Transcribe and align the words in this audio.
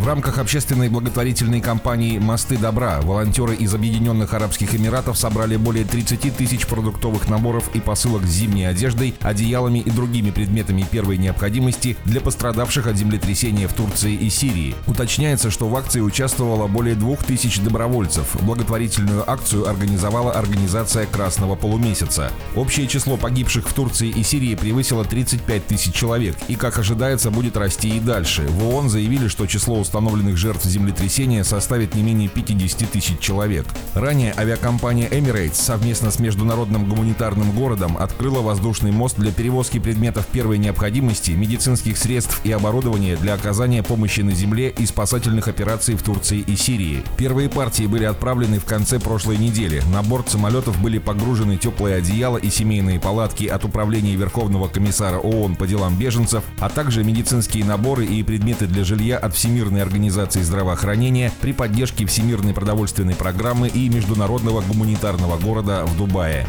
В 0.00 0.06
рамках 0.06 0.38
общественной 0.38 0.88
благотворительной 0.88 1.60
кампании 1.60 2.18
«Мосты 2.18 2.56
добра» 2.56 3.02
волонтеры 3.02 3.54
из 3.54 3.74
Объединенных 3.74 4.32
Арабских 4.32 4.74
Эмиратов 4.74 5.18
собрали 5.18 5.56
более 5.56 5.84
30 5.84 6.34
тысяч 6.34 6.66
продуктовых 6.66 7.28
наборов 7.28 7.68
и 7.74 7.80
посылок 7.80 8.24
с 8.24 8.30
зимней 8.30 8.66
одеждой, 8.66 9.14
одеялами 9.20 9.80
и 9.80 9.90
другими 9.90 10.30
предметами 10.30 10.86
первой 10.90 11.18
необходимости 11.18 11.98
для 12.06 12.22
пострадавших 12.22 12.86
от 12.86 12.96
землетрясения 12.96 13.68
в 13.68 13.74
Турции 13.74 14.14
и 14.14 14.30
Сирии. 14.30 14.74
Уточняется, 14.86 15.50
что 15.50 15.68
в 15.68 15.76
акции 15.76 16.00
участвовало 16.00 16.66
более 16.66 16.94
двух 16.94 17.22
тысяч 17.22 17.60
добровольцев. 17.60 18.40
Благотворительную 18.40 19.30
акцию 19.30 19.68
организовала 19.68 20.32
организация 20.32 21.04
«Красного 21.04 21.56
полумесяца». 21.56 22.32
Общее 22.56 22.86
число 22.86 23.18
погибших 23.18 23.68
в 23.68 23.74
Турции 23.74 24.08
и 24.08 24.22
Сирии 24.22 24.54
превысило 24.54 25.04
35 25.04 25.66
тысяч 25.66 25.92
человек 25.92 26.38
и, 26.48 26.56
как 26.56 26.78
ожидается, 26.78 27.30
будет 27.30 27.58
расти 27.58 27.98
и 27.98 28.00
дальше. 28.00 28.46
В 28.48 28.64
ООН 28.66 28.88
заявили, 28.88 29.28
что 29.28 29.44
число 29.44 29.78
установленных 29.90 30.36
жертв 30.36 30.64
землетрясения 30.66 31.42
составит 31.42 31.96
не 31.96 32.04
менее 32.04 32.28
50 32.28 32.88
тысяч 32.88 33.18
человек. 33.18 33.66
Ранее 33.94 34.32
авиакомпания 34.38 35.08
Emirates 35.08 35.54
совместно 35.54 36.12
с 36.12 36.20
Международным 36.20 36.88
гуманитарным 36.88 37.50
городом 37.50 37.96
открыла 37.98 38.40
воздушный 38.40 38.92
мост 38.92 39.16
для 39.16 39.32
перевозки 39.32 39.80
предметов 39.80 40.28
первой 40.28 40.58
необходимости, 40.58 41.32
медицинских 41.32 41.98
средств 41.98 42.40
и 42.44 42.52
оборудования 42.52 43.16
для 43.16 43.34
оказания 43.34 43.82
помощи 43.82 44.20
на 44.20 44.30
земле 44.30 44.70
и 44.70 44.86
спасательных 44.86 45.48
операций 45.48 45.96
в 45.96 46.02
Турции 46.04 46.38
и 46.38 46.54
Сирии. 46.54 47.02
Первые 47.16 47.48
партии 47.48 47.86
были 47.86 48.04
отправлены 48.04 48.60
в 48.60 48.66
конце 48.66 49.00
прошлой 49.00 49.38
недели. 49.38 49.82
На 49.92 50.04
борт 50.04 50.28
самолетов 50.28 50.80
были 50.80 50.98
погружены 50.98 51.56
теплые 51.56 51.96
одеяла 51.96 52.36
и 52.36 52.48
семейные 52.48 53.00
палатки 53.00 53.46
от 53.46 53.64
Управления 53.64 54.14
Верховного 54.14 54.68
комиссара 54.68 55.18
ООН 55.18 55.56
по 55.56 55.66
делам 55.66 55.98
беженцев, 55.98 56.44
а 56.60 56.68
также 56.68 57.02
медицинские 57.02 57.64
наборы 57.64 58.06
и 58.06 58.22
предметы 58.22 58.68
для 58.68 58.84
жилья 58.84 59.18
от 59.18 59.34
Всемирной 59.34 59.79
Всемирной 59.80 59.82
организации 59.82 60.42
здравоохранения 60.42 61.32
при 61.40 61.52
поддержке 61.52 62.04
Всемирной 62.04 62.52
продовольственной 62.52 63.14
программы 63.14 63.68
и 63.68 63.88
Международного 63.88 64.60
гуманитарного 64.60 65.38
города 65.38 65.84
в 65.86 65.96
Дубае. 65.96 66.46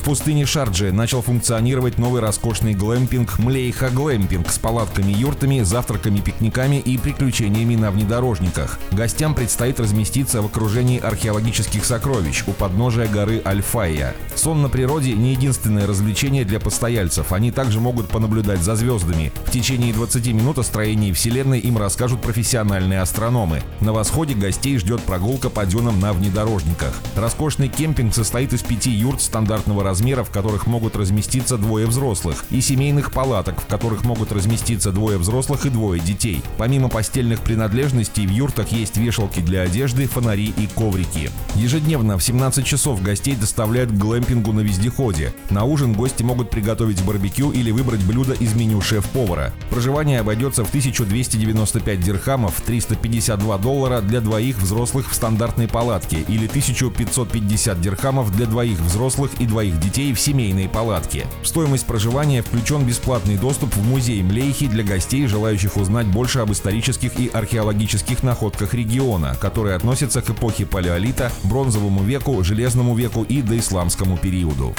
В 0.00 0.02
пустыне 0.02 0.46
Шарджи 0.46 0.92
начал 0.92 1.20
функционировать 1.20 1.98
новый 1.98 2.22
роскошный 2.22 2.72
глэмпинг 2.72 3.38
Млейха 3.38 3.90
Глэмпинг 3.90 4.48
с 4.50 4.58
палатками-юртами, 4.58 5.60
завтраками-пикниками 5.60 6.76
и 6.76 6.96
приключениями 6.96 7.76
на 7.76 7.90
внедорожниках. 7.90 8.80
Гостям 8.92 9.34
предстоит 9.34 9.78
разместиться 9.78 10.40
в 10.40 10.46
окружении 10.46 10.98
археологических 10.98 11.84
сокровищ 11.84 12.44
у 12.46 12.52
подножия 12.52 13.08
горы 13.08 13.42
Альфая. 13.44 14.14
Сон 14.34 14.62
на 14.62 14.70
природе 14.70 15.12
не 15.12 15.32
единственное 15.32 15.86
развлечение 15.86 16.46
для 16.46 16.60
постояльцев. 16.60 17.34
Они 17.34 17.50
также 17.50 17.78
могут 17.78 18.08
понаблюдать 18.08 18.62
за 18.62 18.76
звездами. 18.76 19.32
В 19.44 19.50
течение 19.50 19.92
20 19.92 20.26
минут 20.28 20.58
о 20.58 20.62
строении 20.62 21.12
Вселенной 21.12 21.58
им 21.58 21.76
расскажут 21.76 22.22
профессиональные 22.22 23.02
астрономы. 23.02 23.62
На 23.80 23.92
восходе 23.92 24.32
гостей 24.32 24.78
ждет 24.78 25.02
прогулка 25.02 25.50
по 25.50 25.66
дюнам 25.66 26.00
на 26.00 26.14
внедорожниках. 26.14 26.94
Роскошный 27.16 27.68
кемпинг 27.68 28.14
состоит 28.14 28.54
из 28.54 28.62
пяти 28.62 28.90
юрт 28.90 29.20
стандартного 29.20 29.89
размера, 29.90 30.22
в 30.22 30.30
которых 30.30 30.68
могут 30.68 30.94
разместиться 30.94 31.58
двое 31.58 31.86
взрослых, 31.86 32.44
и 32.50 32.60
семейных 32.60 33.10
палаток, 33.10 33.60
в 33.60 33.66
которых 33.66 34.04
могут 34.04 34.30
разместиться 34.30 34.92
двое 34.92 35.18
взрослых 35.18 35.66
и 35.66 35.68
двое 35.68 36.00
детей. 36.00 36.44
Помимо 36.58 36.88
постельных 36.88 37.40
принадлежностей 37.40 38.24
в 38.24 38.30
юртах 38.30 38.68
есть 38.68 38.96
вешалки 38.96 39.40
для 39.40 39.62
одежды, 39.62 40.06
фонари 40.06 40.54
и 40.56 40.68
коврики. 40.68 41.32
Ежедневно 41.56 42.18
в 42.18 42.22
17 42.22 42.64
часов 42.64 43.02
гостей 43.02 43.34
доставляют 43.34 43.90
к 43.90 43.94
глэмпингу 43.94 44.52
на 44.52 44.60
вездеходе. 44.60 45.34
На 45.50 45.64
ужин 45.64 45.92
гости 45.92 46.22
могут 46.22 46.50
приготовить 46.50 47.02
барбекю 47.04 47.50
или 47.50 47.72
выбрать 47.72 48.04
блюдо 48.04 48.34
из 48.34 48.54
меню 48.54 48.80
шеф-повара. 48.80 49.52
Проживание 49.70 50.20
обойдется 50.20 50.64
в 50.64 50.68
1295 50.68 52.00
дирхамов, 52.00 52.60
352 52.60 53.58
доллара 53.58 54.00
для 54.02 54.20
двоих 54.20 54.58
взрослых 54.58 55.10
в 55.10 55.14
стандартной 55.16 55.66
палатке 55.66 56.24
или 56.28 56.46
1550 56.46 57.80
дирхамов 57.80 58.30
для 58.36 58.46
двоих 58.46 58.78
взрослых 58.78 59.32
и 59.40 59.46
двоих 59.46 59.79
детей 59.80 60.12
в 60.12 60.20
семейной 60.20 60.68
палатке. 60.68 61.26
В 61.42 61.48
стоимость 61.48 61.86
проживания 61.86 62.42
включен 62.42 62.84
бесплатный 62.84 63.36
доступ 63.36 63.74
в 63.74 63.82
музей 63.82 64.22
Млейхи 64.22 64.66
для 64.66 64.84
гостей, 64.84 65.26
желающих 65.26 65.76
узнать 65.76 66.06
больше 66.06 66.40
об 66.40 66.52
исторических 66.52 67.18
и 67.18 67.28
археологических 67.28 68.22
находках 68.22 68.74
региона, 68.74 69.34
которые 69.40 69.76
относятся 69.76 70.20
к 70.22 70.30
эпохе 70.30 70.66
палеолита, 70.66 71.30
бронзовому 71.44 72.02
веку, 72.02 72.42
железному 72.44 72.94
веку 72.94 73.24
и 73.24 73.42
доисламскому 73.42 74.16
периоду. 74.16 74.74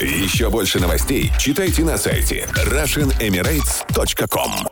Еще 0.00 0.48
больше 0.50 0.80
новостей 0.80 1.30
читайте 1.38 1.84
на 1.84 1.98
сайте 1.98 2.48
RussianEmirates.com 2.54 4.71